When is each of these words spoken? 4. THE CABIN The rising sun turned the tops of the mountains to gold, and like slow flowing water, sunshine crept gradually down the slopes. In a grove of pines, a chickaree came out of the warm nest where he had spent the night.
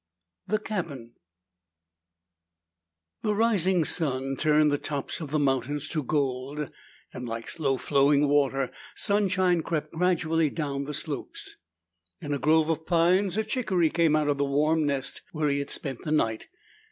4. 0.49 0.57
THE 0.57 0.63
CABIN 0.63 1.11
The 3.21 3.35
rising 3.35 3.85
sun 3.85 4.35
turned 4.35 4.71
the 4.71 4.79
tops 4.79 5.21
of 5.21 5.29
the 5.29 5.37
mountains 5.37 5.87
to 5.89 6.01
gold, 6.01 6.71
and 7.13 7.29
like 7.29 7.47
slow 7.47 7.77
flowing 7.77 8.27
water, 8.27 8.71
sunshine 8.95 9.61
crept 9.61 9.93
gradually 9.93 10.49
down 10.49 10.85
the 10.85 10.95
slopes. 10.95 11.55
In 12.19 12.33
a 12.33 12.39
grove 12.39 12.71
of 12.71 12.87
pines, 12.87 13.37
a 13.37 13.43
chickaree 13.43 13.91
came 13.93 14.15
out 14.15 14.27
of 14.27 14.39
the 14.39 14.43
warm 14.43 14.87
nest 14.87 15.21
where 15.33 15.49
he 15.49 15.59
had 15.59 15.69
spent 15.69 15.99
the 16.01 16.11
night. 16.11 16.47